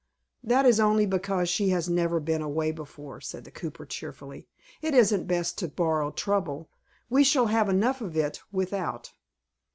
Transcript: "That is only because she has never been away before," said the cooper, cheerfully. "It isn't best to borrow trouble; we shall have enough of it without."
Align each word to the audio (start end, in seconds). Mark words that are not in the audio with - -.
"That 0.43 0.65
is 0.65 0.79
only 0.79 1.05
because 1.05 1.47
she 1.47 1.69
has 1.69 1.87
never 1.87 2.19
been 2.19 2.41
away 2.41 2.71
before," 2.71 3.21
said 3.21 3.43
the 3.43 3.51
cooper, 3.51 3.85
cheerfully. 3.85 4.47
"It 4.81 4.95
isn't 4.95 5.27
best 5.27 5.59
to 5.59 5.67
borrow 5.67 6.09
trouble; 6.09 6.71
we 7.07 7.23
shall 7.23 7.45
have 7.53 7.69
enough 7.69 8.01
of 8.01 8.17
it 8.17 8.41
without." 8.51 9.13